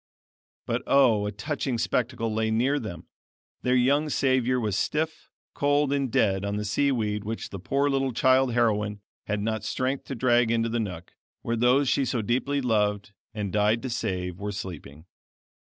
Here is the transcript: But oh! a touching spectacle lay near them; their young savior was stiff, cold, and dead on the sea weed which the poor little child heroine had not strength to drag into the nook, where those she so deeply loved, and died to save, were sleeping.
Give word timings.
But 0.65 0.81
oh! 0.87 1.27
a 1.27 1.31
touching 1.31 1.77
spectacle 1.77 2.33
lay 2.33 2.49
near 2.49 2.79
them; 2.79 3.05
their 3.61 3.75
young 3.75 4.09
savior 4.09 4.59
was 4.59 4.75
stiff, 4.75 5.29
cold, 5.53 5.93
and 5.93 6.11
dead 6.11 6.43
on 6.43 6.55
the 6.55 6.65
sea 6.65 6.91
weed 6.91 7.23
which 7.23 7.51
the 7.51 7.59
poor 7.59 7.87
little 7.87 8.11
child 8.11 8.51
heroine 8.53 9.01
had 9.27 9.41
not 9.41 9.63
strength 9.63 10.05
to 10.05 10.15
drag 10.15 10.49
into 10.49 10.69
the 10.69 10.79
nook, 10.79 11.13
where 11.43 11.55
those 11.55 11.87
she 11.87 12.03
so 12.03 12.23
deeply 12.23 12.61
loved, 12.61 13.13
and 13.35 13.53
died 13.53 13.83
to 13.83 13.91
save, 13.91 14.39
were 14.39 14.51
sleeping. 14.51 15.05